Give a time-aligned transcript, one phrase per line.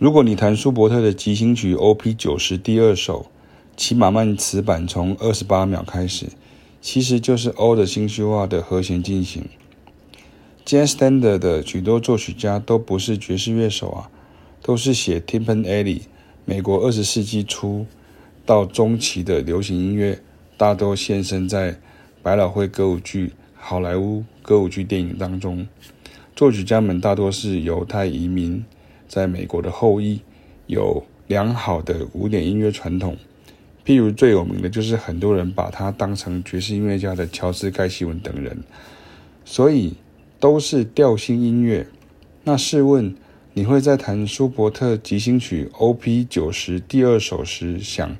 [0.00, 3.26] 如果你弹舒伯特的即兴曲 OP 九十第二首，
[3.76, 6.28] 骑马曼词版从二十八秒开始，
[6.80, 9.44] 其实就是 O 的星虚化的和弦进行。
[10.64, 14.10] Jazz Standard 的许多作曲家都不是爵士乐手啊，
[14.62, 16.00] 都是写 Tin Pan Alley
[16.46, 17.84] 美国二十世纪初
[18.46, 20.22] 到中期的流行音乐，
[20.56, 21.78] 大多现身在
[22.22, 25.68] 百老汇歌舞剧、好莱坞歌舞剧电影当中。
[26.34, 28.64] 作曲家们大多是犹太移民，
[29.10, 30.20] 在美国的后裔，
[30.68, 33.16] 有良好的古典音乐传统。
[33.84, 38.62] 譬如最有名的就是很多人把他当成爵士音乐家的乔治·盖希文等人，
[39.44, 39.94] 所以
[40.38, 41.88] 都是调性音乐。
[42.44, 43.16] 那试问，
[43.52, 48.16] 你会在弹舒伯特即兴曲 OP 九十第二首时想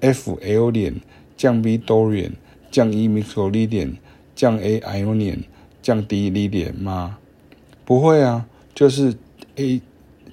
[0.00, 0.96] F Aeolian
[1.34, 2.32] 降 B Dorian
[2.70, 3.94] 降 E Mixolydian
[4.34, 5.44] 降 A Ionian
[5.80, 7.16] 降 D Lydian 吗？
[7.86, 9.14] 不会啊，就是
[9.54, 9.80] A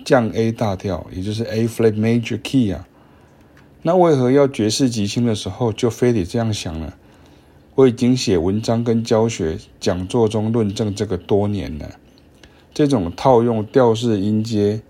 [0.05, 2.87] 降 A 大调，也就是 A Flat Major Key 啊。
[3.81, 6.93] 那为何要爵士即兴的时候就非得这样想呢？
[7.75, 11.91] 我已经写文章跟教学讲座中论证这个多年了。
[12.73, 14.81] 这种套用调式音阶，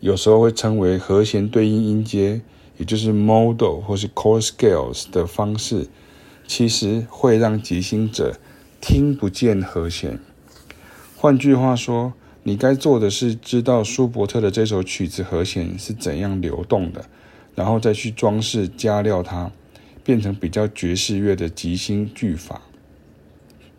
[0.00, 2.40] 有时候会称为和弦对应音阶，
[2.78, 5.88] 也就是 model 或是 chord scales 的方式，
[6.46, 8.36] 其实会让即兴者
[8.80, 10.18] 听不见和弦。
[11.16, 12.12] 换句话说，
[12.44, 17.04] 你该做的是知道舒伯特的这首曲子和弦是怎样流动的。
[17.54, 19.52] 然后再去装饰加料它，
[20.02, 22.62] 变成比较爵士乐的即兴句法。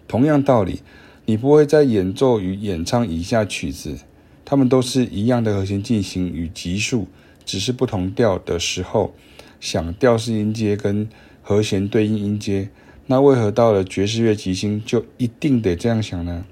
[0.08, 0.82] 同样道理，
[1.26, 3.98] 你不会在演奏与演唱以下曲子，
[4.46, 7.08] 它们都是一样的和弦进行与级数，
[7.44, 9.16] 只是不同调的时候，
[9.60, 11.10] 想调式音阶跟
[11.42, 12.70] 和弦对应音阶。
[13.08, 16.46] 那为何到了爵士乐即兴就一定得这样想呢？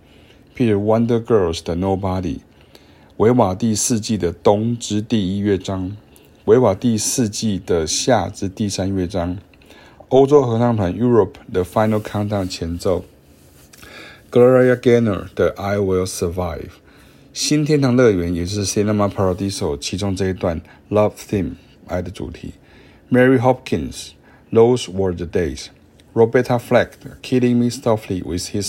[0.61, 2.39] 譬如 Wonder Girls 的 Nobody，
[3.19, 5.97] 维瓦第四季的冬之第一乐章。
[6.47, 9.37] 维瓦第四季的夏之第三乐章，
[10.11, 13.05] 欧洲合唱团 Europe 的 Final Countdown 前奏，
[14.31, 16.69] Gloria Gaynor 的 I Will Survive，
[17.33, 21.55] 新天堂乐园也就是 Cinema Paradiso 其中这一段 Love Theme
[21.89, 22.53] 爱的主题，
[23.11, 24.11] Mary Hopkins
[24.53, 26.91] Those Were the Days，Roberta Flack
[27.23, 28.67] Killing Me Softly with His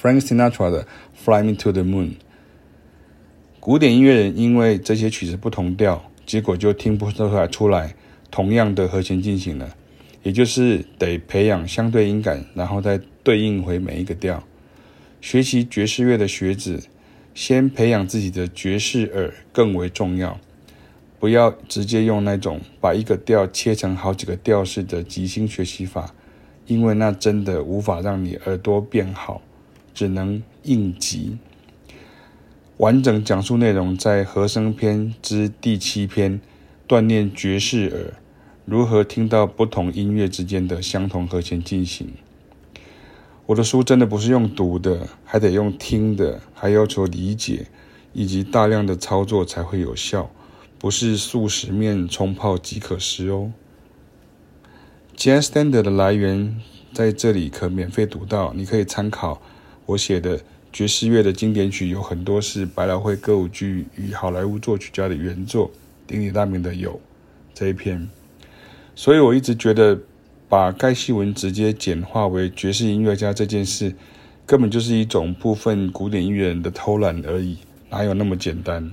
[0.00, 2.12] Frank Sinatra 的 Fly Me to the Moon，
[3.60, 6.04] 古典音乐人因为这些曲子不同调。
[6.24, 7.96] 结果就听不出来出来
[8.30, 9.74] 同样的和弦进行了，
[10.22, 14.40] 也就是得培养相对音感，然后再对应回每一个调。
[15.20, 16.84] 学习爵士乐的学子，
[17.34, 20.38] 先培养自己的爵士耳更为重要，
[21.18, 26.14] 不要直接用那种把一个调切成好几个调式的即兴学习法，
[26.66, 29.42] 因为那真的无法让你耳朵变好，
[29.94, 31.38] 只能应急。
[32.76, 36.40] 完整讲述内容在和声篇之第七篇，
[36.88, 38.14] 锻炼爵士耳，
[38.64, 42.08] 如何听到不同音乐之间的相同和弦进行。
[43.46, 47.66] 我的书真的不是用读的，还得用听的，还要求理解
[48.12, 50.30] 以及大量的操作才会有效，
[50.78, 53.52] 不是速食面冲泡即可食哦。
[55.16, 56.60] Jazz Standard 的来源
[56.94, 59.42] 在这里可免费读到，你可以参考
[59.90, 60.40] 我写的。
[60.72, 65.68] 爵士乐的经典曲有很多是百老汇歌舞剧与好莱坞作曲家的原作，
[66.06, 67.00] 鼎鼎大名的有
[67.52, 68.08] 这一篇。
[68.94, 69.98] 所以我一直觉得，
[70.48, 73.92] 把盖希文直接简化为爵士音乐家这件事，
[74.46, 77.58] 根本就是一种部分古典音乐人的偷懒而已，
[77.90, 78.92] 哪有那么简单？